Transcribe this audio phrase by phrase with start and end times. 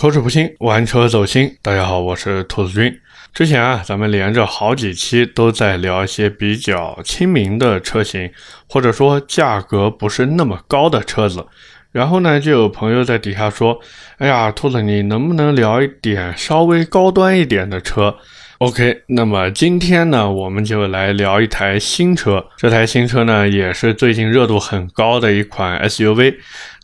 [0.00, 1.58] 口齿不清，玩车走心。
[1.60, 2.98] 大家好，我是兔子君。
[3.34, 8.32] 之前啊，咱们连着好几期都在聊一些比较亲民的车型，
[8.66, 11.46] 或者说价格不是那么高的车子。
[11.92, 13.78] 然后呢，就有朋友在底下说
[14.16, 18.16] ：“哎呀，兔子，你能不能聊一点稍微高端一点的车？”
[18.60, 22.44] OK，那么今天呢，我们就来聊一台新车。
[22.58, 26.34] 这台新车呢，也是最近热度很高的一款 SUV，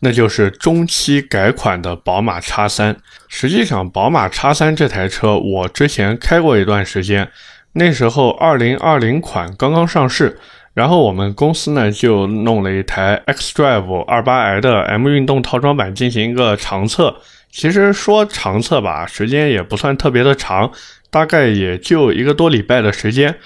[0.00, 2.96] 那就是中期改款的宝马 X3。
[3.28, 7.28] 实际上，宝马 X3 这台车我之前开过一段时间，
[7.74, 10.38] 那时候2020款刚刚上市，
[10.72, 17.14] 然后我们公司呢就弄了一台 xDrive 28i 的 M 运动套装版进行一个长测。
[17.50, 20.70] 其实说长测吧，时间也不算特别的长。
[21.10, 23.36] 大概也就一个多礼拜的时间，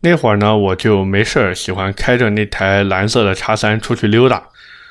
[0.00, 4.42] 那会儿呢，我就没事儿，喜欢开着那台蓝色的叉三出去溜达。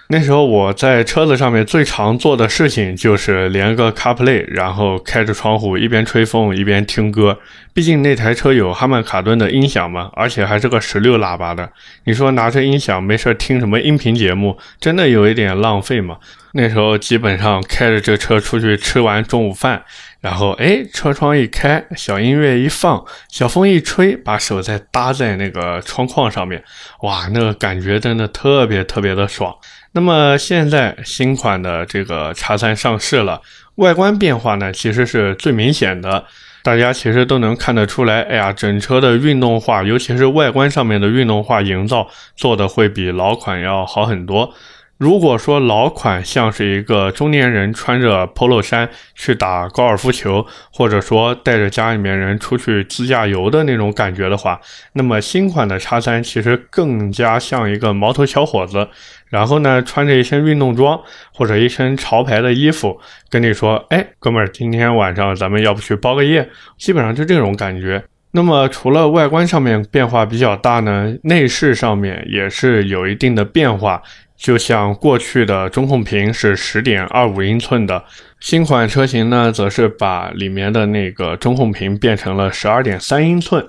[0.08, 7.40] 那时候我在车子上面最常做的事情就是连个 CarPlay，然后开着窗户一边吹风一边听歌。
[7.74, 11.72] 毕竟那台车有哈曼卡顿的音响嘛，而且还是个十六喇叭的。
[12.04, 16.18] 你说拿着音响没事听什么音频节目，真的有一点浪费嘛？
[16.52, 19.84] 那时候基本上开着这车出去吃完中午饭。
[20.24, 26.64] 然后，哎，车窗一开，小音乐一放，小风一吹，把手再搭在那个窗框上面，
[27.02, 29.54] 哇，那个感觉真的特别特别的爽。
[29.92, 33.42] 那么现在新款的这个叉三上市了，
[33.76, 36.24] 外观变化呢，其实是最明显的，
[36.64, 38.22] 大家其实都能看得出来。
[38.22, 42.08] 哎呀，整车的运动化，尤其是外观上面的运动化营造，
[42.38, 44.54] 做的会比老款要好很多。
[45.00, 54.62] 如果说老款像是一个中年人穿着 polo 衫去打高尔夫球，或者说带着家里面人出去自驾游的那种感觉的话，
[54.94, 58.88] 那么新款的叉三其实更加像一个毛头小伙子，
[59.28, 61.02] 然后呢穿着一身运动装
[61.34, 62.98] 或者一身潮牌的衣服，
[63.30, 66.48] 跟你说，哎，哥们儿，今天晚上咱们要不去包个夜？
[66.78, 68.02] 基本上就这种感觉。
[68.36, 74.02] 那么除了外观上面变化比较大呢，内饰上面也是有一定的变化。
[74.44, 78.04] 就像过去的中控屏是十点二五英寸的，
[78.42, 83.66] 新款车型呢，则是把里面的那个中控屏变成了十二点三英寸。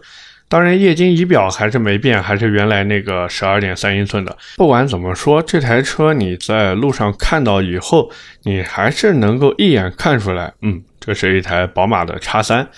[0.48, 4.36] 当然，液晶仪表还是没变，还是原来那个十二点三英寸的。
[4.56, 8.10] 不管怎么说，这台车你在路上看到以后，
[8.42, 12.68] 你还是能够一眼看出来，嗯，这是一台宝马的叉三。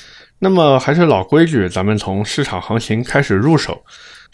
[0.40, 3.82] 那么还是老规矩，咱们从市场行情开始入手。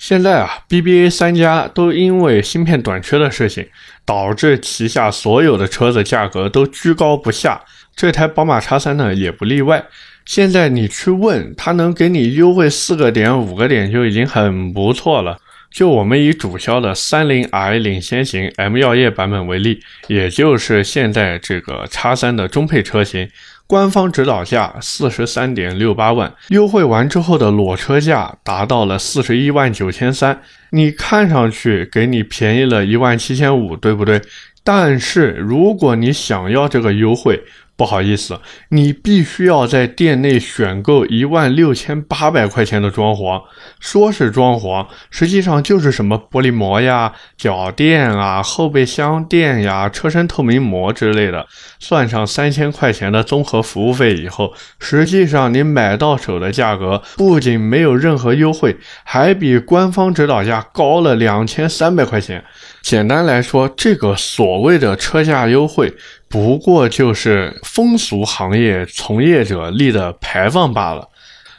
[0.03, 3.69] 现在啊，BBA 三家都因为芯片短缺的事情，
[4.05, 7.63] 导致旗下所有的车子价格都居高不下。
[7.95, 9.85] 这台宝马叉三呢也不例外。
[10.25, 15.39] 现在你去问他，能给你优惠四个点、五个点就已经很不错了。
[15.73, 23.29] 就我们以主销的三零 i 领先型 M 药业版本为例，也就是现在这个 X3 的中配车型。
[23.67, 30.43] 官方指导价四十三点六八万，优惠完之后的裸车价达到了四十一万九千三。
[30.73, 34.21] 你看上去给你便宜了一万七千五，对不对？
[34.63, 37.43] 但是如果你想要这个优惠，
[37.75, 38.39] 不好意思，
[38.69, 43.43] 你必须要在店内选购一万六千八百块钱的装潢。
[43.81, 51.47] 说是装潢，实际上就是什么玻璃膜呀、脚垫啊、后备箱垫呀、车身透明膜之类的，
[51.81, 62.45] 算上三千块钱的综合服务费以后，实际上你买到手的价格不仅没有任何优惠，还比官方指导价高了两千三百块钱。
[62.83, 65.95] 简单来说，这个所谓的车价优惠。
[66.33, 71.11] 不过就是风俗行业从业者立的牌坊罢了。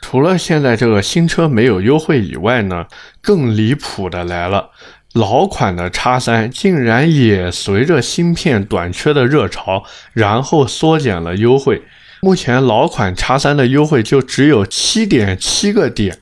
[0.02, 2.88] 除了现在这个新车没有优惠以外呢，
[3.22, 4.72] 更离谱的来了，
[5.14, 11.84] 老款的叉三竟然也随着芯片短缺的热潮，然后缩减了优惠。
[12.22, 16.18] 目前老款叉三的优惠就只有七点七个点，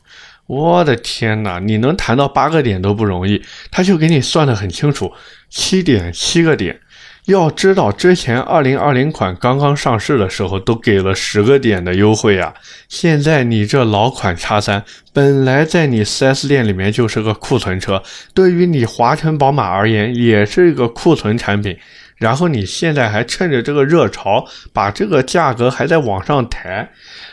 [0.48, 1.60] 我的天哪！
[1.60, 3.42] 你能谈到八个点都不容易，
[3.72, 5.14] 他就给你算得很清楚，
[5.50, 6.82] 七点七个点。
[7.26, 12.54] 要知道，之前二零二零款刚刚上市的时候，都给了十个点的优惠啊！
[12.90, 18.02] 现在你这老款叉三，本来在你 4S 店里面就是个库存车，
[18.34, 21.78] 对于你华晨宝马而言，也是一个库存产品。
[22.18, 26.90] 然后你现在还趁着这个热潮，把这个价格还在往上抬，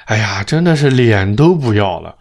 [0.07, 2.15] 哎呀，真的是脸都不要了。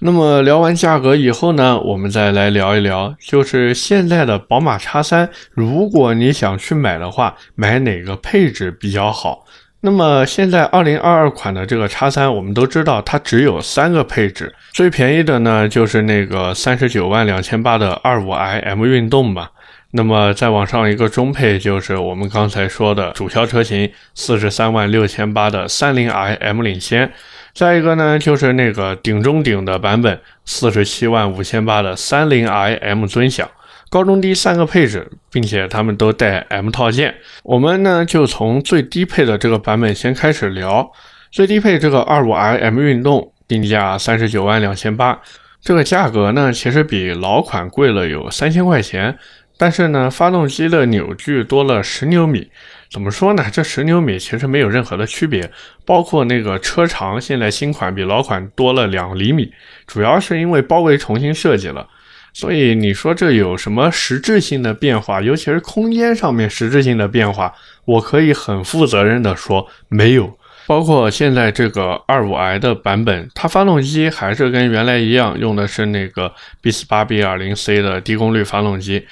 [0.00, 9.44] 那么聊完价格以后呢，我们再来聊一聊，就是现在的宝马叉三如果你想去买的话，买哪个配置比较好？
[9.80, 19.50] 那么现在2022款的这个叉三我们都知道它只有三个配置，最便宜的呢就是那个三十九万两千八的二五 i M 运动吧。
[19.96, 27.10] 那么再往上一个中配就是我们刚才说的主销车型，四十三万六千八的三菱 i M 领先。
[27.54, 33.50] 再一个呢，就是那个顶中顶的版本，四十七万五千八的三菱 i M 尊享。
[33.88, 37.14] 高中低三个配置，并且它们都带 M 套件。
[37.42, 40.92] 我们呢就从最低配的这个版本先开始聊。
[41.30, 45.18] 最低配这个二五 i M 运动定价三十九万两千八，
[45.62, 49.16] 这个价格呢其实比老款贵了有三千块钱。
[49.58, 52.50] 但是呢，发动机的扭矩多了十牛米，
[52.90, 53.44] 怎么说呢？
[53.50, 55.50] 这十牛米其实没有任何的区别，
[55.84, 59.52] 包括那个车长，现在新款比老款多了两厘米，
[59.86, 61.88] 主要是因为包围重新设计了。
[62.34, 65.22] 所以你说这有什么实质性的变化？
[65.22, 67.54] 尤其是空间上面实质性的变化，
[67.86, 70.38] 我可以很负责任的说没有。
[70.66, 76.30] 包括现在这个二五 i 的版本，它发动机还是跟原来一样，用的是那个
[76.60, 79.06] B 四八 B 二零 C 的低功率发动机。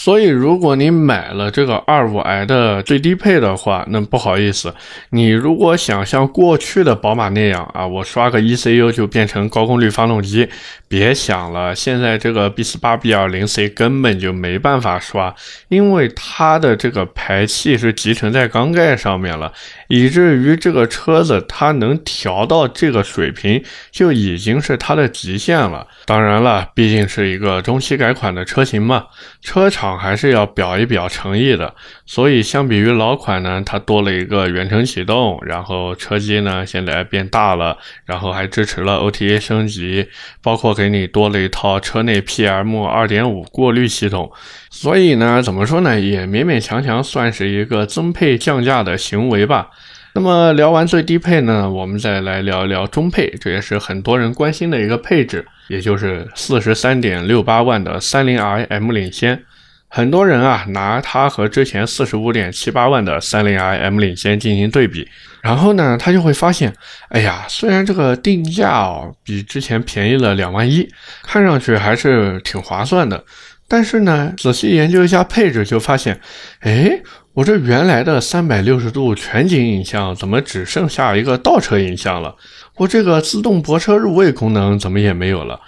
[0.00, 4.72] 所以，如果你买了这个二五 i 的最低配的话，那不好意思，
[5.10, 10.48] 你如果想像过去的宝马那样啊，我刷个 ECU 就变成高功率发动机，
[10.86, 11.74] 别想了。
[11.74, 15.34] 现在这个 B 四八 B 二零 C 根本就没办法刷，
[15.66, 19.52] 因为它的这个排气是集成在缸盖上面了，
[19.88, 25.86] 以至于这个车子它能调到这个水平，就已经是它的极限了。
[26.06, 29.06] 当然了，毕竟是一个中期改款的车型嘛，
[29.42, 29.88] 车厂。
[29.98, 31.74] 还是要表一表诚意的，
[32.10, 37.76] 所以相比于老款呢，它多了一个远程启动，然后车机呢现在变大了，
[38.06, 40.08] 然后还支持了 OTA 升级，
[40.42, 44.32] 包括给你多了一套车内 PM 2.5过滤系统，
[44.70, 49.68] 所以呢，怎么说呢，也勉勉强强算是一个增配降价的行为吧。
[50.14, 59.44] 那么聊完最低配呢，我们再来聊一聊中配，这也是很多人关心的一个配置，也就是四十三点六八万的三菱 i M 领先。
[59.88, 65.08] 很多人啊，拿它和之前四十五点七八万的三菱 i M 领先进行对比，
[65.42, 66.72] 然后呢，他就会发现，
[67.08, 70.86] 哎呀，虽然这个定价哦比之前便宜了两万一，
[71.22, 73.24] 看上去还是挺划算的，
[73.66, 76.20] 但是呢，仔细研究一下配置，就发现，
[76.60, 77.00] 哎，
[77.32, 82.36] 我这原来的三百六十度全景影像怎么只剩下一个倒车影像了？
[82.76, 85.58] 我这个自动泊车入位功能怎么也没有了？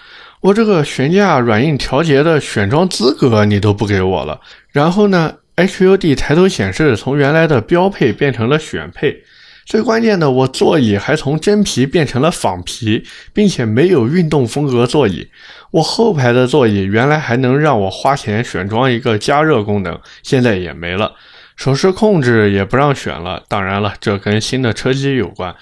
[0.40, 4.40] 我这个悬架软硬调节的选装资格你都不给我了，
[4.70, 9.22] 然后呢，HUD 抬头显示从原来的标配变成了选配，
[9.66, 13.04] 最关键的我座椅还从真皮变成了仿皮，
[13.34, 15.28] 并且没有运动风格座椅。
[15.72, 21.12] 我后排的座椅原来还能让我花钱选装一个加热功能，现在也没了，
[21.54, 23.44] 手势控制也不让选了。
[23.46, 25.54] 当然了，这跟新的车机有关。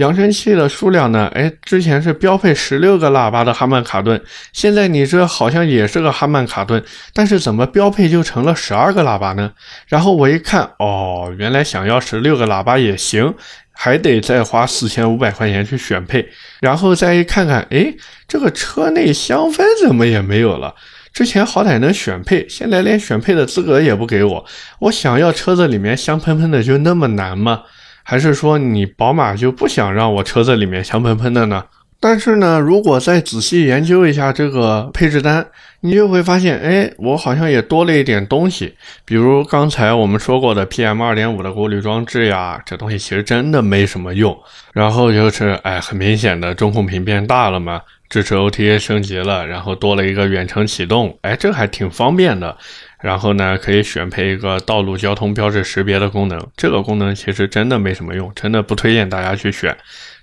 [0.00, 1.30] 扬声器的数量呢？
[1.34, 4.18] 哎，之前是标配十六个喇叭的哈曼卡顿，
[4.50, 6.82] 现在你这好像也是个哈曼卡顿，
[7.12, 9.52] 但是怎么标配就成了十二个喇叭呢？
[9.88, 13.34] 然后我一看，哦，原来想要十六个喇叭也行，
[13.72, 16.26] 还得再花四千五百块钱去选配。
[16.62, 17.94] 然后再一看看，哎，
[18.26, 20.74] 这个车内香氛怎么也没有了？
[21.12, 24.46] 之前好歹能选配，现在连选配的资格也不给我。
[24.78, 27.64] 我想要车子里面香喷喷的，就那么难吗？
[28.02, 31.64] 还是说你宝马就不想让我车子里面香喷喷的呢？
[32.02, 35.46] 但是呢，如果再仔细研究一下这个配置单，
[35.80, 38.74] 你就会发现，哎，我好像也多了一点东西，
[39.04, 44.34] 比如刚才我们说过的 PM 二点五的过滤装置呀，这东西其实真的没什么用。
[44.72, 52.56] 然后就是，哎，很明显的中控屏变大了嘛，支持 OTA 升级了，然后多了一个远程启动，哎，这还挺方便的。
[53.00, 59.76] 然后呢，可以选配一个道路交通标志识别的功能，这个功能其实真的没什么用，真的不推荐大家去选。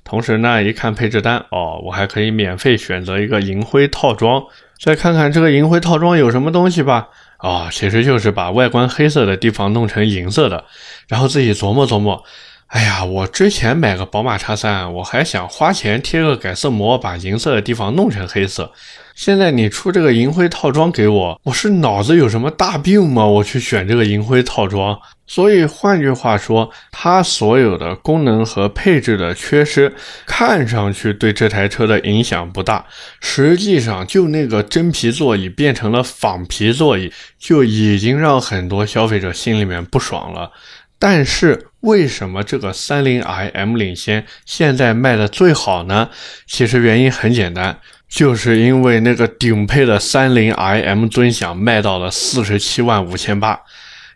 [0.04, 4.44] 同时呢，一看配置单，哦，我还可以免费选择一个银灰套装，
[4.80, 7.10] 再看看这个银灰套装有什么东西吧。
[7.38, 10.66] 啊，其实就是把外观黑色的地方弄成银色的，
[11.08, 12.24] 然后自己琢磨琢磨。
[12.68, 18.72] 哎呀，我之前买个宝马叉三，我还想花钱贴个改色膜，把银色的地方弄成黑色。
[19.18, 23.26] 现在你出这个银灰套装给我，我是脑子有什么大病吗？
[23.26, 24.96] 我去选这个银灰套装。
[25.26, 29.92] 所以换句话说，它所有的功能和配置的缺失，
[30.28, 32.86] 看上去对这台车的影响不大，
[33.20, 40.52] 实际上就那个真皮座椅变成了仿皮座椅，就已经让很多消费者心里面不爽了。
[41.00, 46.10] 但是为什么这个三菱 i M 领先现在卖的最好呢？
[46.46, 53.62] 其实原因很简单，就是因为那个顶配的三菱 i M 尊享卖到了四十七万五千八。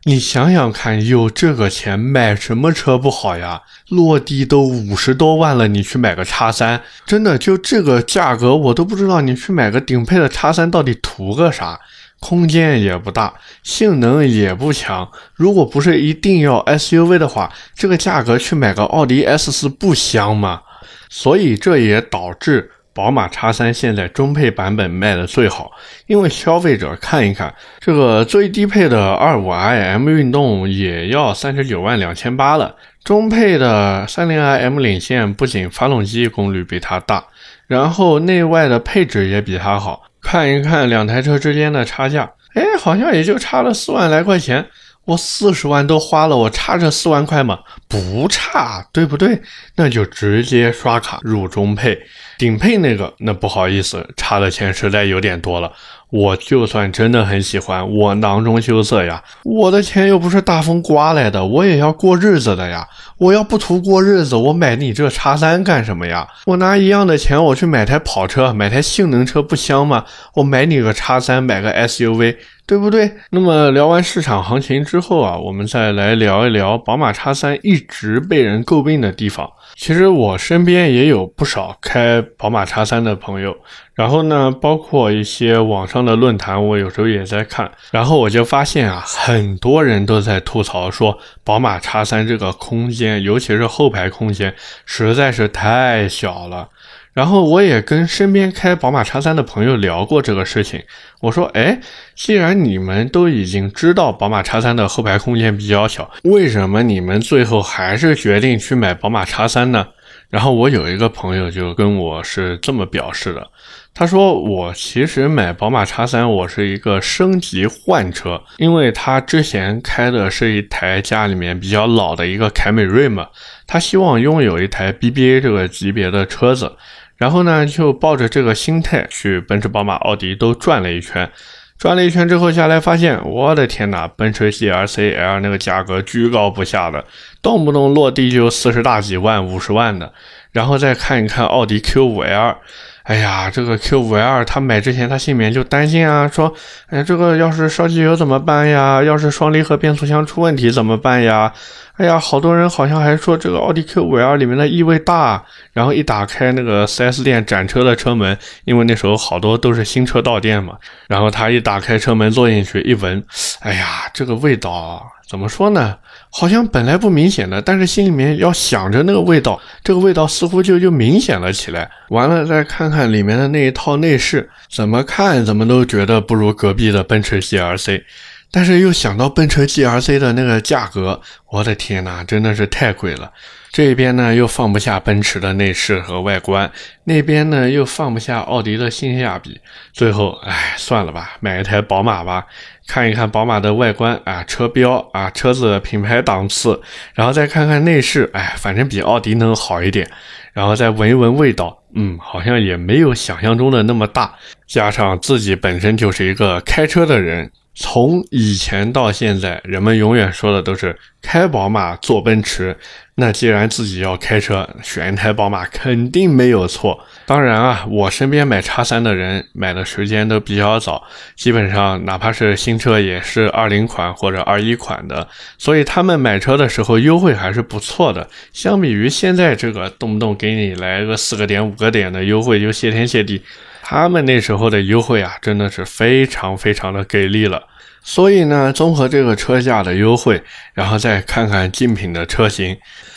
[0.05, 3.61] 你想想看，有这个钱买什么车不好呀？
[3.89, 11.79] 落地都五十多万了，你去买个叉三，真的就这个价格，我都不知道你去买个顶配的叉三到底图个啥。
[12.19, 13.33] 空间也不大，
[13.63, 15.07] 性能也不强。
[15.35, 20.61] 如果不是一定要 SUV 的话，这个价格去买个奥迪 S4 不香吗？
[21.09, 22.71] 所以这也导致。
[22.93, 25.71] 宝马 X3 现在中配版本卖的最好，
[26.07, 37.23] 因为消费者看一看，这个最低配的 25i M 运动也要三十九万两千八了，中配的 30i M 领先，不仅发动机功率比它大，
[37.67, 40.03] 然后内外的配置也比它好。
[40.21, 44.65] 看一看两台车之间的差价，哎，好像也就差了四万来块钱。
[45.05, 47.59] 我四十万都花了，我差这四万块吗？
[47.87, 49.41] 不差，对不对？
[49.75, 51.99] 那就直接刷卡入中配。
[52.37, 55.71] 顶配那个，那不好意思，差的钱实在有点多了。
[56.11, 59.23] 我就算真的很喜欢，我囊中羞涩呀。
[59.43, 62.87] 我的钱又不是大风刮来的，我也要过日子的呀。
[63.17, 66.27] 我要不图过日子，我买你这叉三干什么呀？
[66.45, 70.05] 我拿一样的钱，我去买台跑车，买台性能车不香吗？
[70.35, 72.35] 我买你个叉三，买个 SUV。
[72.67, 73.11] 对不对？
[73.31, 79.49] 那么聊完市场行情之后啊，我们再来聊一聊宝马叉三一直被人诟病的地方。
[79.75, 83.53] 其实我身边也有不少开宝马叉三的朋友，
[83.93, 94.55] 然后呢，包括一些网上的论坛，我有时候也在看，然后我就发现啊，很多人都在吐槽说，宝马叉三这个空间，尤其是后排空间，
[94.85, 96.69] 实在是太小了。
[97.13, 100.81] 然后我也跟身边开宝马叉三的朋友聊过这个事情。
[101.19, 101.77] 我说：“哎，
[102.15, 109.85] 既然你们都已经知道宝马叉三的后排空间比较小，为什么你们最后还是决定去买宝马叉三呢？”
[110.31, 113.45] 然后我有一个朋友就跟我是这么表示的，
[113.93, 123.27] 他说：“我其实买宝马叉三，我是一个升级换车，因为他之前开的是一台家里面比较老的一个凯美瑞嘛，
[123.67, 126.77] 他希望拥有一台 BBA 这个级别的车子。”
[127.17, 131.29] 然后呢，就抱着这个心态去奔驰、宝马、奥迪都转了一圈，
[131.77, 137.05] 转了一圈之后下来，发现我的天哪，奔驰 GLC L 那个价格居高不下的，
[137.39, 140.11] 动不动落地就四十大几万、五十万的。
[140.51, 142.55] 然后再看一看奥迪 Q5L，
[143.03, 146.53] 哎呀，这个 Q5L 他买之前他心里面就担心啊，说，
[146.87, 149.03] 哎，这个要是烧机油怎么办呀？
[149.03, 151.51] 要是双离合变速箱出问题怎么办呀？
[151.97, 155.43] 哎呀，好多人好像还说这个奥迪 Q5L 里面的异味大，
[155.73, 160.77] 然后一打开那个 4S 店展车的车门，因为那时候好多都是新车到店嘛，
[161.07, 163.23] 然后他一打开车门坐进去一闻，
[163.61, 165.97] 哎呀，这个味道怎么说呢？
[166.33, 171.91] 好像本来不明显的，但是心里面要想着那个味道，这个味道似乎就就明显了起来。
[172.09, 178.03] 完了再看看里面的那一套内饰，怎么看怎么都觉得不如隔壁的奔驰 GRC，。
[178.49, 183.31] 但是又想到奔驰 GRC 的那个价格，我的天哪，真的是太贵了。
[183.71, 186.69] 这边呢又放不下奔驰的内饰和外观，
[187.05, 189.59] 那边呢又放不下奥迪的性价比。
[189.93, 192.45] 最后，哎，算了吧，买一台宝马吧，
[192.87, 196.81] 看一看宝马的外观啊，车标啊，车子品牌档次，
[197.13, 200.09] 然后再看看内饰，哎，反正比奥迪能好一点。
[200.51, 204.35] 然后再闻一闻味道，嗯，好像也没有想象中的那么大。
[204.67, 207.49] 加上自己本身就是一个开车的人。
[207.73, 212.77] 从以前到现在，人们永远说的都是开宝马坐奔驰。
[213.21, 216.99] 那既然自己要开车，选一台宝马肯定没有错。
[217.27, 221.03] 当然啊，我身边买叉三的人买的时间都比较早，
[221.35, 225.27] 基本上哪怕是新车也是二零款或者二一款的，
[225.59, 228.27] 所以他们买车的时候优惠还是不错的。
[228.51, 233.39] 相比于现在这个动不动给你来个四个点五个点的优惠就谢天谢地。
[233.83, 237.61] 他们那时候的优惠啊，真的是非常非常的给力了。
[238.03, 240.41] 所以呢，综合这个车价的优惠，
[240.73, 242.75] 然后再看看竞品的车型，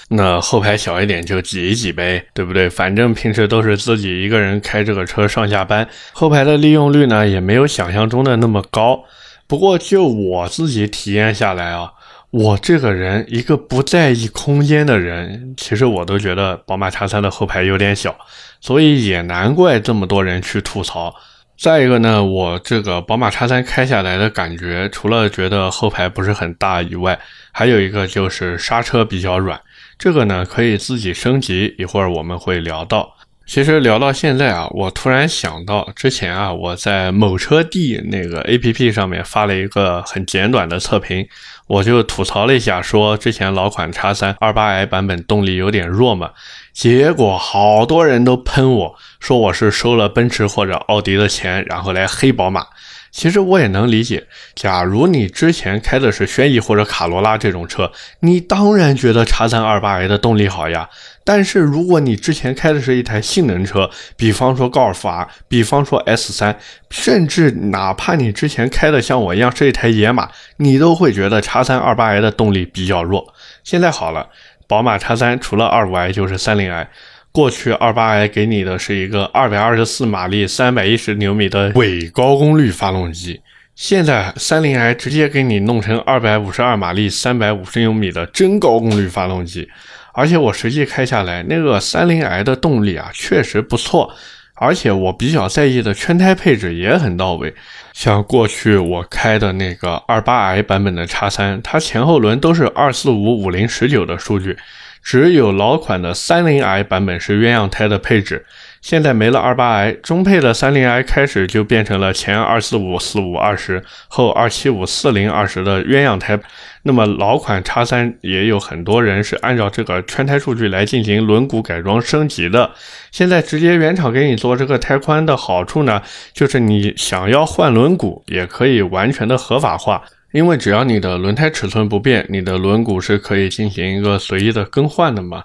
[0.08, 2.68] 那后排小一点就挤一挤呗，对不对？
[2.68, 9.04] 反正平时都是自己一个人开这个车上下班，后排的利用率呢也没有想象中的那么高。
[9.46, 11.90] 不过就我自己体验下来啊。
[12.30, 18.12] 我这个人一个不在意空间的人，其实我都觉得宝马叉三的后排有点小，
[18.61, 21.14] 所以也难怪这么多人去吐槽。
[21.56, 27.16] 再一个呢，我这个宝马叉三开下来的感觉，除了觉得后排不是很大以外，
[27.52, 29.61] 还有一个就是刹车比较软，
[30.04, 33.16] 这个呢可以自己升级，一会儿我们会聊到。
[33.46, 41.26] 其实聊到现在啊，我突然想到之前啊，我在某车帝那个 A P P 上面发了一个很简短的测评，
[41.68, 46.32] 我就吐槽了一下，说之前老款叉三二八 i 版本动力有点弱嘛，
[46.75, 52.66] 结果好多人都喷我说我是收了奔驰或者奥迪的钱，然后来黑宝马。
[53.14, 60.90] 其实我也能理解，假如你之前开的是轩逸或者卡罗拉这种车，你当然觉得叉三二八 i 的动力好呀。
[61.23, 66.59] 但是如果你之前开的是一台性能车，比方说高尔夫 R，比方说 S 三，
[66.90, 73.33] 甚至哪怕你之前开的像我一样是一台野马，你都会觉得叉三二八 i 的动力比较弱。
[73.62, 74.28] 现在好了，
[74.66, 76.88] 宝马叉三除了二五 i 就是三零 i。
[77.35, 83.41] 过去二八 i 给你的是一个二百二十四马力、三百一十牛米的伪高功率发动机，
[83.75, 89.69] 现在三零 i 直接给你弄成二百五十二马力、三百五十牛米的真高功率发动机，
[90.12, 94.14] 而且我实际开下来，那个三零 i 的动力啊确实不错，
[94.55, 97.53] 而且我比较在意的圈胎配置也很到位，
[97.93, 104.57] 像过去我开的那个二八 i 版本的叉三，它前后轮都是二四五五零十九的数据。
[105.04, 108.46] 只有老款的三零 i 版本是鸳鸯胎的配置，
[108.80, 116.40] 现在没了二八 i，中配的三零 i 开始就变成了前二四五四五二十，后二七五四零二十的鸳鸯胎。
[116.87, 122.70] 那么老款叉三也有很多人是按照这个圈胎数据来进行轮毂改装升级的。
[123.11, 130.02] 现在直接原厂给你做这个胎宽的好处呢，就是你想要换轮毂也可以完全的合法化。
[130.35, 135.45] 因为只要你的轮胎尺寸不变，你的轮毂是可以进行一个随意的更换的嘛。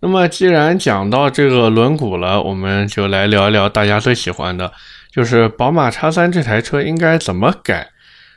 [0.00, 4.70] 那么既然讲到这个轮毂了，我们就来聊一聊大家最喜欢的，
[5.10, 7.88] 就是宝马叉三这台车应该怎么改。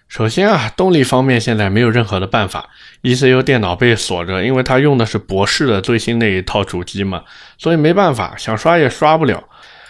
[0.07, 2.69] 首先啊，动力方面现在没有任何的办法
[3.03, 7.23] ，ECU 电脑被锁着，因为它用的是博世的最新那一套主机嘛，
[7.57, 9.43] 所以没办法，想刷也刷不了。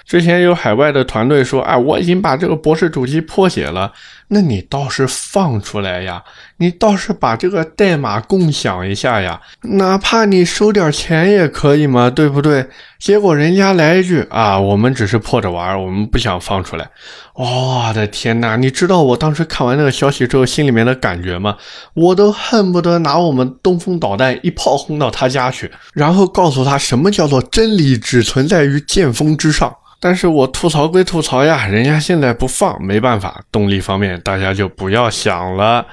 [0.10, 3.94] 之前有海外的团队说，哎，我已经把这个博士主机破解了，
[4.30, 6.24] 那你倒是放出来呀，
[6.58, 12.68] 你倒是把这个代码共享一下呀，哪怕你收点钱也可以嘛，对不对？
[12.98, 16.89] 结果人家来一句啊，我们只是破着玩，我们不想放出来。
[17.36, 21.56] 我的天哪，你知道我当时看完那个消息之后心里面的感觉吗？
[21.94, 29.72] 我都恨不得拿我们东风导弹一炮轰到他家去，然后告诉他什么叫做真理只存在于剑锋之上。
[30.00, 33.41] 但是我吐槽归吐槽呀，人家现在不放，没办法。
[33.51, 35.86] 动力方面大家就不要想了。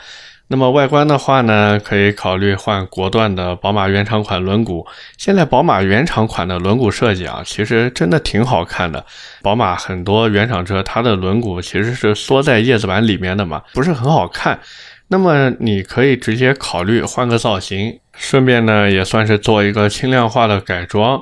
[0.49, 4.87] 那么外观的话呢，可以考虑换国段的宝马原厂款轮毂。
[5.19, 9.05] 现在宝马原厂款的轮毂设计啊，其实真的挺好看的。
[9.43, 14.57] 宝马很多原厂车它的轮毂其实是缩在叶子板里面的嘛，不是很好看。
[15.09, 21.21] 那么你可以直接考虑换个造型，顺便呢也算是做一个轻量化的改装。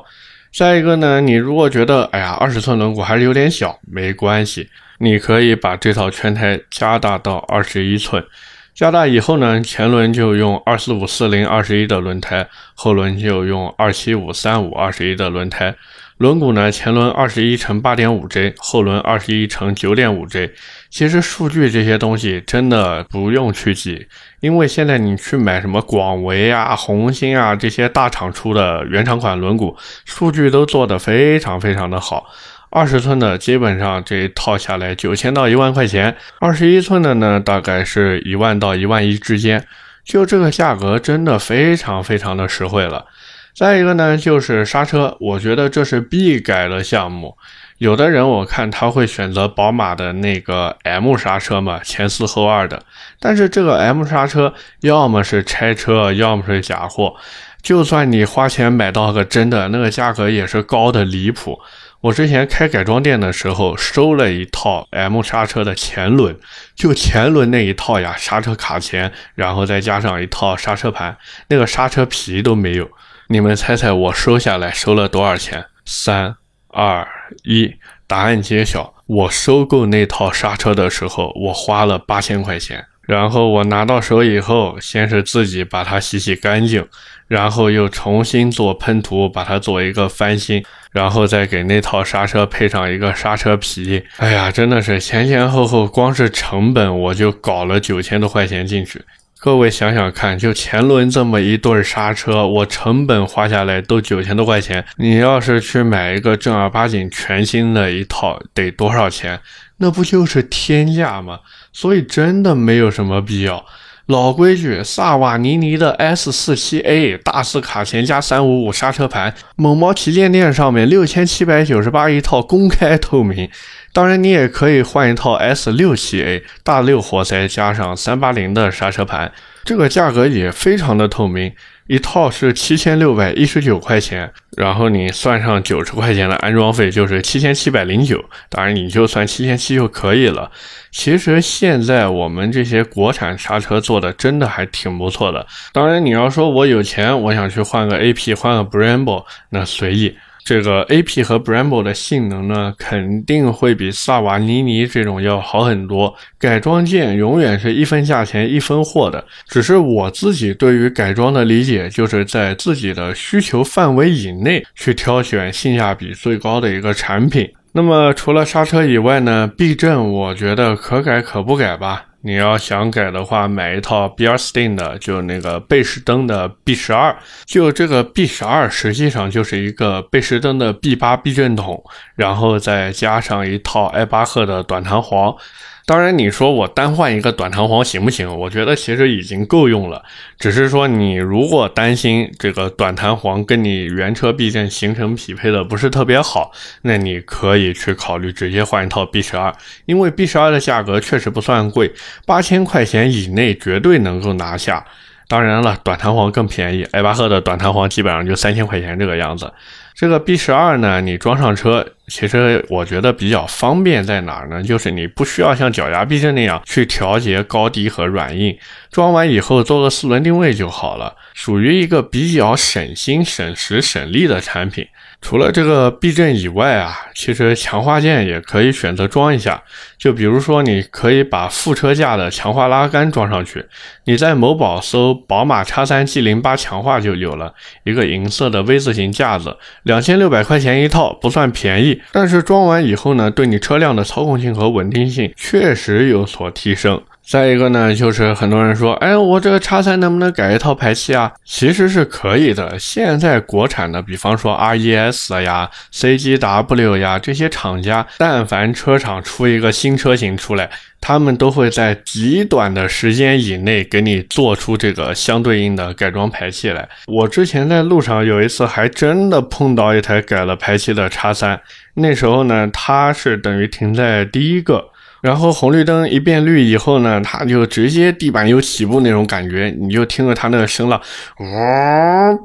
[0.57, 8.25] 再一个呢，你如果觉得哎呀，二十寸轮毂还是有点小，没关系，你可以把这套圈胎加大到二十一寸。
[8.73, 15.75] 加大以后呢，前轮就用二四五四零二十一的轮胎，后轮就用二七五三五二十一的轮胎。
[16.17, 20.53] 轮毂呢，前轮二十一乘八点五 J，后轮二十一乘九点五 J。
[20.89, 24.07] 其实数据这些东西真的不用去记，
[24.39, 32.27] 因为现在你去买什么广维啊、红星啊这些大厂出的原厂款轮毂，数据都做得非常非常的好。
[32.71, 39.67] 二十寸的基本上这一套下来九千到一万块钱，二十一寸的呢大概是一万到一万一之间，
[40.05, 43.07] 就这个价格真的非常非常的实惠了。
[43.55, 47.37] 再一个呢，就是刹车，我觉得这是必改的项目。
[47.79, 52.83] 有的人我看他会选择宝马的那个 M 刹车嘛，前四后二的。
[53.21, 57.15] 但是这个 M 刹车要么是拆车，要么是假货。
[57.63, 61.61] 就算你花钱买到个真的，那个价格也是高的离谱。
[62.01, 66.37] 我之前开改装店的时候收了一套 M 刹车的前轮，
[66.75, 71.17] 就前轮那一套呀，刹车卡钳，然后再加上一套刹车盘，
[71.49, 72.89] 那个刹车皮都没有。
[73.29, 75.65] 你们猜猜我收下来收了多少钱？
[75.87, 76.37] 三
[76.69, 77.07] 二
[77.45, 77.75] 一，
[78.07, 78.93] 答案揭晓！
[79.07, 82.85] 我收购那套刹车的时候，我花了八千块钱。
[83.07, 86.87] 然后我拿到手以后，先是自己把它洗洗干净，
[87.29, 94.03] 然后又重新做喷涂，把它做一个翻新，然后再给那套刹车配上一个刹车皮。
[94.17, 99.03] 哎呀，真的是前前后后，光是成本我就搞了九千多块钱进去。
[99.45, 104.83] 各位想想看，就前轮这么一对刹车，我成本花下来都九千多块钱。
[104.97, 109.39] 你要是去买一个正儿八经全新的一套，得多少钱？
[109.77, 111.41] 那不就是天价吗？
[111.75, 113.67] 所以真的没有什么必要。
[114.07, 123.51] 老规矩，萨瓦尼尼的 S 四七 A 大四卡钳加三五五刹车盘，某猫旗舰店上面六千七百九十八一套，公开透明。
[123.95, 129.31] 当然，你也可以换一套 S 六七 A 大六活塞加上三八零的刹车盘，
[129.65, 131.53] 这个价格也非常的透明。
[131.87, 138.25] 一套是七千六百一十九块钱，然后你算上九十块钱的安装费，就是七千七百零九。
[138.49, 140.51] 当然，你就算七千七就可以了。
[140.91, 145.47] 其实现在我们这些国产刹车做的真的还挺不错的。
[145.73, 150.17] 当然，你要说我有钱，我想去换个 AP，换个 Brembo，那随意。
[150.45, 156.15] 这个 A.P 和 Brembo 的性能呢，肯定会比萨瓦尼尼这种要好很多。
[156.39, 167.51] 改装件永远是一分价钱一分货的，只是我自己对于改装的理解，就是在自己的需求范围以内去挑选性价比最高的一个产品。
[167.73, 172.05] 那么除了刹车以外呢，避震我觉得可改可不改吧。
[172.25, 181.85] 你要想改的话，买一套 b e r s t e i n 的，就那个贝士登的 B 十二，就这个 B 十二实际上就是一个贝士登的 B 八避震筒，
[182.17, 185.37] 然后再加上一套艾巴赫的短弹簧。
[185.87, 188.39] 当然，你说我单换一个短弹簧行不行？
[188.41, 190.03] 我觉得其实已经够用了。
[190.39, 196.51] 只是说你如果担心这个短弹簧跟你原车避震行程匹配的不是特别好，
[196.83, 201.93] 那你可以去考虑直接换一套 B 十二，因为 B 十二的价格确实不算贵，
[202.25, 204.87] 八千块钱以内绝对能够拿下。
[205.29, 209.53] 当然了，短弹簧更便宜，艾巴赫的短弹簧基本上就三千块钱这个样子。
[209.95, 214.63] 这个 B 十二呢，你装上车，其实我觉得比较方便在哪儿呢？
[214.63, 218.57] 就是你不需要像脚牙避震那样去调节高低和软硬，
[218.95, 224.87] 装完以后做个四轮定位就好了，属于一个比较省心、省时、省力的产品。
[225.21, 229.61] 除了这个避震以外啊，其实强化件也可以选择装一下。
[229.99, 233.67] 就比如说，你可以把副车架的强化拉杆装上去。
[234.05, 237.53] 你在某宝搜宝马 X3 G 零八强化就有了
[237.83, 242.01] 一个银色的 V 字形架子，两千六百块钱一套，不算便宜。
[242.13, 247.03] 但是装完以后呢，对你车辆的操控性和稳定性确实有所提升。
[247.27, 251.33] 再一个呢，就是很多人说，哎，我这个叉三能不能改一套排气啊？
[251.43, 252.79] 其实是可以的。
[252.79, 260.69] 现在国产的，比方说 R E S 呀、C G W 呀这些厂家，但凡车厂出一个新车型出来，
[261.01, 266.87] 他们都会在极短的时间以内给你做出这个相对应的改装排气来。
[267.07, 271.59] 我之前在路上有一次还真的碰到一台改了排气的叉三，
[271.95, 274.91] 那时候呢，它是等于停在第一个。
[275.25, 281.01] 然后红绿灯一变绿以后呢，它就直接地板有起步那种感觉，你就听着它那个声浪，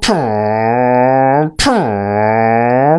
[1.58, 1.84] 砰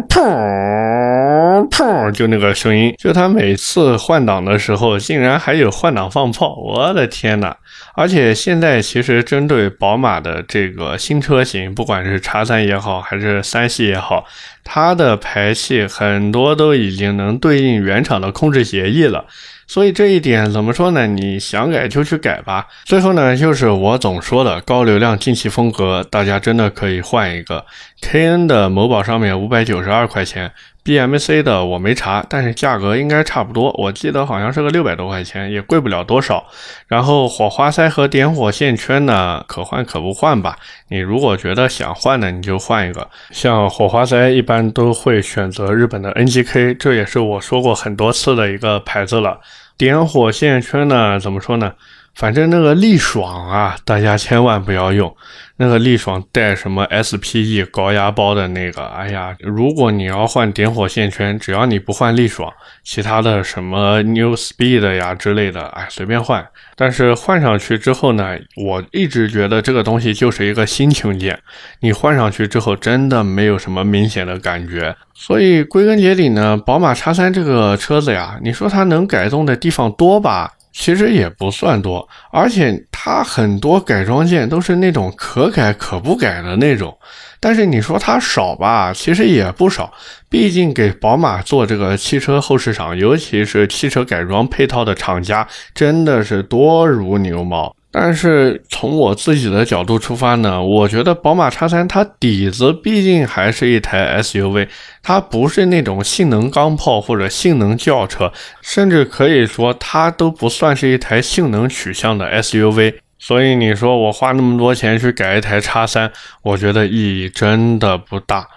[0.08, 7.56] 砰砰，就那个声音，就它每次换挡的时候，竟然还有换挡放炮，我的天呐！
[7.96, 14.26] 而且现在其实针对宝马的这个新车型，不管是叉三也好，还是三系也好，
[14.64, 19.26] 它的排气很多都已经能对应原厂的控制协议了。
[19.72, 21.08] 所以这一点怎么说呢？
[21.08, 22.68] 你想改就去改吧。
[22.84, 27.66] 最后呢，就是我总说的高流量近期风格，大家真的可以换一个。
[28.02, 30.52] K N 的某宝上面五百九十二块钱
[30.84, 33.72] ，B M C 的我没查，但是价格应该差不多。
[33.78, 36.44] 我记得好像是个六百多块钱，也贵不了多少。
[36.88, 40.58] 然后火花塞和点火线圈呢，可换可不换吧。
[40.90, 43.08] 你如果觉得想换的，你就换一个。
[43.30, 49.40] 像火花塞一般都会选择日本的 N G K，这也是我说过很多次的一个牌子了。
[49.78, 51.20] 点火线圈呢？
[51.20, 51.72] 怎么说呢？
[52.16, 55.16] 反正那个力爽啊，大家千万不要用。
[55.58, 62.52] 那个力爽带什么 SPE 高压包的那个，哎呀，如果你要换点火线圈，只要你不换力爽，
[62.84, 66.44] 其他的什么 New Speed 呀之类的，哎，随便换。
[66.76, 71.40] 但是换上去之后呢，我一直觉得这个东西就是一个新轻件，
[71.82, 74.96] 你换上去之后真的没有什么明显的感觉。
[75.14, 80.52] 所以归根结底呢，宝马叉三这个车子呀，你说它能改动的地方多吧？
[80.72, 86.98] 其实也不算多，而且它很多改装件都是那种可改可不改的那种。
[87.40, 89.92] 但是你说它少吧，其实也不少。
[90.30, 97.76] 毕竟给宝马做这个汽车后市场，尤其是汽车改装配套的厂家，真的是多如牛毛。
[97.94, 104.70] 但是从我自己的角度出发呢，我觉得宝马叉三它底子毕竟还是一台 SUV，
[105.04, 112.96] 它不是那种性能钢炮或者性能轿车，甚至可以说它都不算是一台性能取向的 SUV。
[113.20, 118.48] 所以你说我花那么多钱去改一台叉三，我觉得意义真的不大。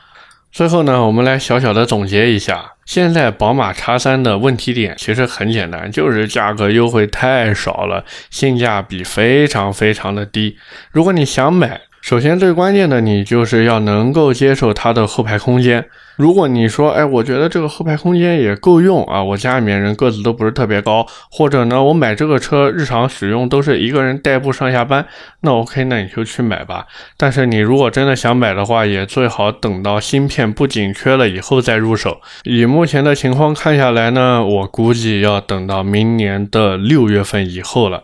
[0.54, 2.74] 最后呢，我们来小小的总结一下。
[2.84, 10.56] 现在宝马叉三的问题点其实很简单，就是价格优惠太少了，性价比非常非常的低。
[10.92, 15.86] 如果你想买，首先最关键的，你就是要能够接受它的后排空间。
[16.16, 25.06] 如果你说，哎，我觉得这个后排空间也够用啊，我家里面人个子都不是特别高，或者呢，我买这个车日常使用都是一个人代步上下班，
[25.40, 26.84] 那 OK，那你就去买吧。
[27.16, 32.20] 但是你如果真的想买的话，也最好等到芯片不紧缺了以后再入手。
[32.42, 38.02] 以目前的情况看下来呢，我估计要等到明年的六月份以后了。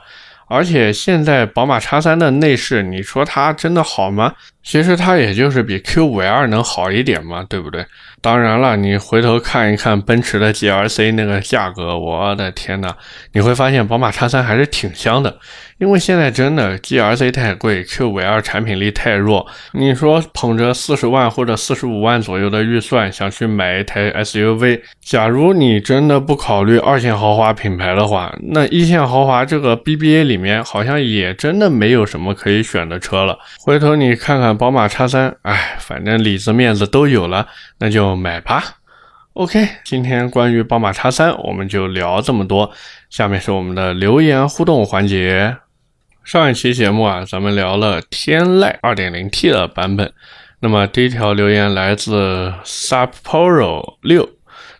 [0.50, 4.34] 而且现在宝马叉三的内饰，你说它真的好吗？
[4.64, 7.86] 其实它也就是比 Q 五 L 能好一点嘛，对不对？
[8.20, 12.92] 当然了，你回头看一看奔驰的 GLC 那个价格，我的天呐，
[13.32, 15.38] 你会发现宝马叉三还是挺香的。
[15.80, 19.46] 因为现在真的 G R C 太贵，Q 五 L 产品力太弱。
[19.72, 33.38] 你说捧着四十万或者四十五万左右的预算想去买一台 SUV，假如你真的不考虑二线豪华品牌的话，那一线豪华这个 BBA 里面好像也真的没有什么可以选的车了。
[33.58, 37.46] 回头你看看宝马叉三，哎，反正里子面子都有了，
[37.78, 38.62] 那就买吧。
[39.32, 42.70] OK，今天关于宝马叉三我们就聊这么多，
[43.08, 45.56] 下面是我们的留言互动环节。
[46.30, 50.12] 上一期节目啊，咱们聊了天籁 2.0T 的版本。
[50.60, 54.28] 那么第一条留言来自 Sapporo 六，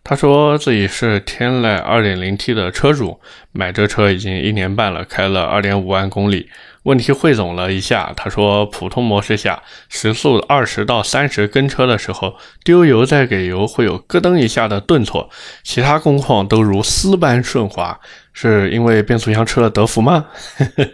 [0.05, 3.19] 他说自己是天籁 2.0T 的车主，
[3.51, 6.49] 买这车已经一年半了，开了2.5万公里。
[6.85, 15.29] 问题汇总了一下，他说普通模式下时速二十到三十跟车的时候，丢油再给油会有咯噔一下的顿挫，
[15.65, 17.99] 其他工况都如丝般顺滑。
[18.33, 20.27] 是因为变速箱吃了德芙吗？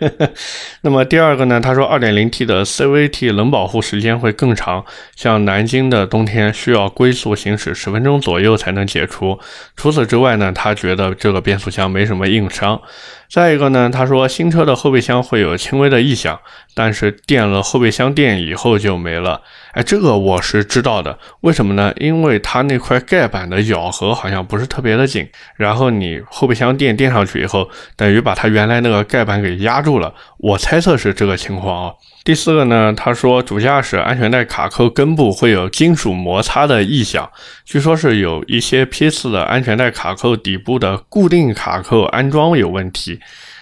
[0.83, 1.61] 那么第二个呢？
[1.61, 9.38] 他说 2.0T 的 CVT 冷保护时间会更长，像南京的冬天需要龟速行驶十分钟左右才能解除。
[9.77, 12.81] 除此之外呢，他觉得这个变速箱没什么硬伤。
[13.28, 16.40] 再一个呢，他说新车的后备箱会有轻微的异响，
[16.74, 19.42] 但是垫了后备箱垫以后就没了。
[19.72, 21.92] 哎，这个我是知道的，为什么呢？
[21.96, 30.14] 因为它那块盖板的咬合好像不是特别的紧，然后你后备箱垫垫上去以后，等于把它原来那个盖板给压住了。
[30.38, 31.94] 我猜测是这个情况啊。
[32.24, 37.30] 第四个呢，他说主驾驶安全带卡扣根部会有金属摩擦的异响，
[37.64, 43.15] 据说是有一些批次的安全带卡扣底部的固定卡扣安装有问题。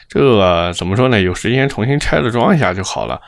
[0.08, 1.20] 这个怎么说呢？
[1.20, 3.20] 有时间重新拆了装一下就好了。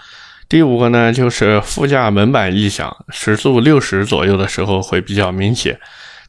[0.48, 5.78] 第五个呢，就是副驾门板异响，时速六十左右的时候会比较明显。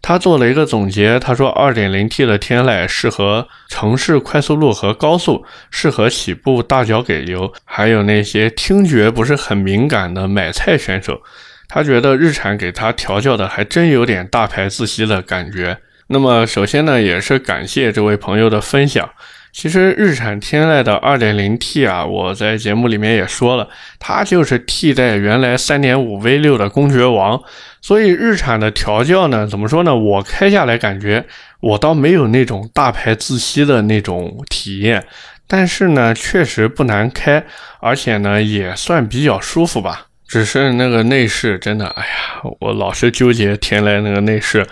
[0.01, 11.21] 他做了一个总结，他说：“2.0T 的天籁适合城市快速路和高速，适合起步大脚给油，还有那些听觉不是很敏感的买菜选手。”
[11.67, 15.77] 他觉得日产给他调教的还真有点大牌自吸的感觉。
[16.07, 19.09] 那么首先呢，也是感谢这位朋友的分享。
[19.57, 23.67] 其实日产天籁的 2.0T 啊，我在节目里面也说了，
[23.97, 27.41] 它就是替代原来3.5 V6 的公爵王。
[27.81, 29.95] 所以日产的调教呢，怎么说呢？
[29.95, 31.25] 我开下来感觉
[31.59, 35.03] 我倒没有那种大牌自吸的那种体验，
[35.47, 37.43] 但是呢，确实不难开，
[37.79, 40.05] 而且呢也算比较舒服吧。
[40.27, 44.67] 只是那个内饰真的，哎呀，我老是纠结天籁那个内饰。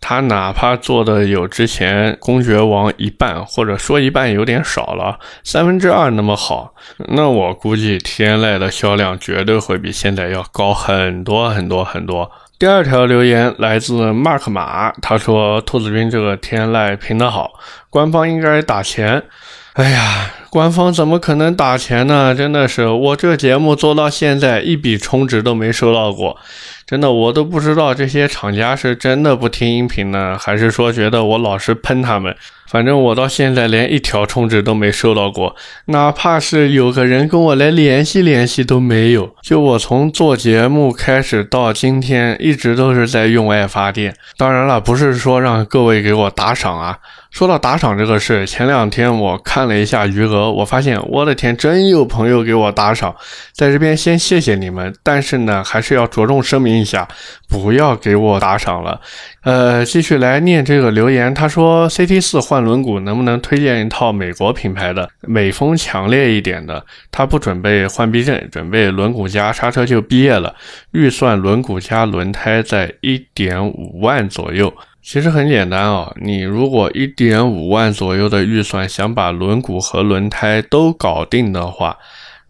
[0.00, 6.74] 他哪怕做的有之前公爵王一半，或者说一半有点少了，三分之二那么好，
[7.08, 12.30] 那我估计天籁的销量绝对会比现在要高很多很多很多。
[12.58, 17.52] 第二条留言来自 Mark 马，他说兔子君这个天籁评的好，
[17.88, 19.22] 官方应该打钱。
[19.74, 22.34] 哎呀，官方怎么可能打钱呢？
[22.34, 26.36] 真的是我这节目做到现在一笔充值都没收到过。
[26.84, 32.34] 真的，我都不知道这些厂家是真的不听音频呢，还是说觉得我老是喷他们。
[32.66, 35.54] 反正我到现在连一条充值都没收到过，
[35.86, 39.34] 哪怕是有个人跟我来联系联系都没有。
[39.42, 44.14] 就我从做节目开始到今天，一直都是在用爱发电。
[44.36, 46.98] 当然了，不是说让各位给我打赏啊。
[47.30, 53.14] 说到打赏这个事，前两天我看了一下余额，我发现我的天，真有朋友给我打赏。
[53.52, 57.06] 在这边先谢谢你们，但是呢，还是要着重声明一下，
[57.48, 59.00] 不要给我打赏了。
[59.44, 66.84] 呃，继续来念这个留言，他说 CT 四换轮毂能不能推荐一套美国品牌的美风强烈一点的？
[67.12, 70.54] 他不准备换避震，准备轮毂加刹车就毕业了，
[70.92, 74.72] 预算轮毂加轮胎在一点五万左右。
[75.02, 81.96] 其实很简单哦，你如果一点五万左右的预算想把轮毂和轮胎都搞定的话。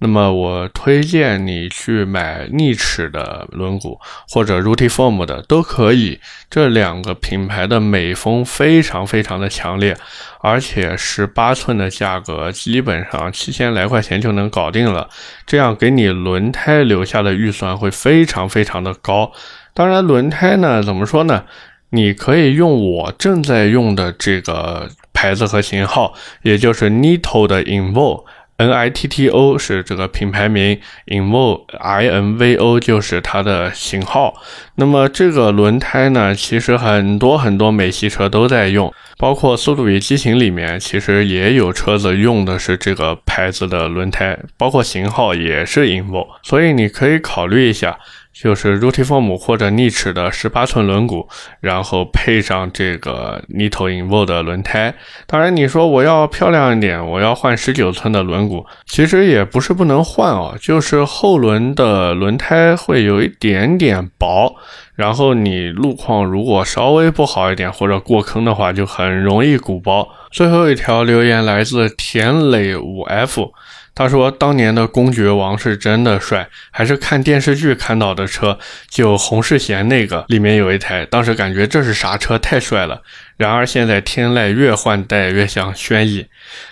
[0.02, 3.98] 那么我推荐你去买逆齿的轮毂
[4.30, 6.18] 或者 Rutiform 的都可以。
[6.48, 9.94] 这两个品牌的美风非常非常的强烈，
[10.40, 15.06] 而且十八寸的价格基本上七千来块钱就能搞定了。
[15.46, 19.30] 这样给你轮胎留下的预算会非常非常的高。
[19.74, 21.44] 当然，轮胎呢，怎么说呢？
[21.90, 34.34] 你可以用我正在用的这个牌子和型号，也就是 Nitto 的 Invo，N I T T O 是这个品牌名，Invo I N V O 就是它的型号。
[34.76, 47.98] 那么这个轮胎呢，其实很多很多美系车都在用，包括《速度与激情》里面，其实也有车子用的是这个牌子的轮胎，包括型号也是 Invo，所以你可以考虑一下。
[48.32, 51.26] 就是 Rutiform 或者逆齿的十八寸轮毂，
[51.60, 54.94] 然后配上这个 Nitto Invo 的轮胎。
[55.26, 60.56] 当然，你说我要漂亮一点，我要换十九寸的轮毂，其实也不是不能换哦。
[60.60, 64.54] 就是后轮的轮胎会有一点点薄，
[64.94, 70.08] 然后你路况如果稍微不好一点或者过坑的话，就很容易鼓包。
[70.30, 73.52] 最后一条留言来自田磊五 F。
[73.94, 78.58] 他说：“当年的公爵王是真的帅，还是看电视剧看到的车？
[78.88, 83.02] 就洪世贤那个里面有一台，当时感觉这是啥车，太帅了。
[83.36, 86.26] 然而现在天籁越换代越像轩逸。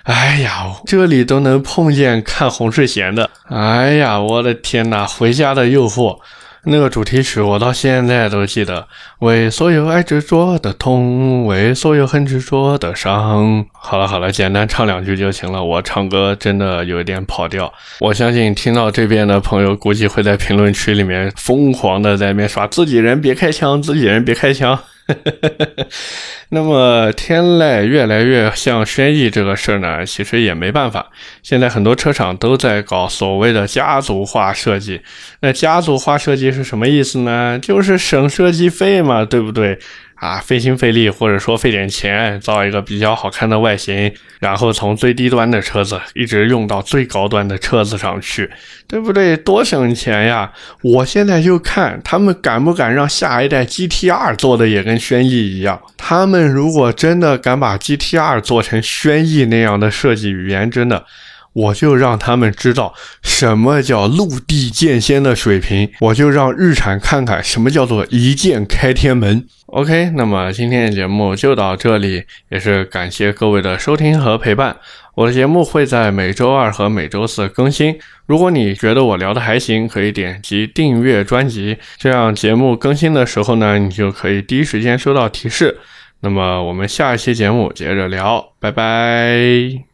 [0.05, 3.29] 哎呀，这里都能碰见看洪世贤的。
[3.49, 6.19] 哎呀，我的天哪，回家的诱惑。”
[6.65, 8.87] 那个主题曲我到现在都记得，
[9.21, 13.65] 为所有爱执着的痛，为所有恨执着的伤。
[13.73, 15.65] 好了好了，简单唱两句就行了。
[15.65, 24.79] 我唱歌真的有点跑调，我相信听到这边的朋友估计会在评论区里面疯狂的在那边刷自己人别开枪，自己人别开枪。
[26.51, 31.11] 那么天籁越来越像轩逸这个事儿呢，其实也没办法。
[31.43, 35.01] 现在很多车厂都在搞所谓的家族化设计。
[35.41, 37.59] 那家族化设计是什么意思呢？
[37.61, 39.79] 就是省设计费嘛，对不对？
[40.21, 48.51] 啊，费心费力，或者说费点钱，造一个比较好看的外形，然后从最低端的车子一直用到最高端的车子上去，
[48.89, 49.37] 对不对？
[49.37, 50.53] 多省钱呀！
[50.83, 55.81] 我现在就看他们敢不敢让下一代 GTR 做的也跟轩逸一样。
[55.97, 61.05] 他们如果真的敢把 GTR 做成轩逸那样的设计语言，真的。
[61.53, 69.45] 我就让他们知道什么叫陆地剑仙的水平，我就让日产看看什么叫做一剑开天门。
[69.67, 74.77] OK，那么今天的节目就到这里，也是感谢各位的收听和陪伴。
[75.15, 77.99] 我的节目会在每周二和每周四更新。
[78.27, 85.79] 如果你觉得我聊的还行，可以点击订阅专辑，这样节目更新的时候呢，你就可以第一时间收到提示。
[86.21, 89.88] 那么我们下一期节目接着聊，拜拜。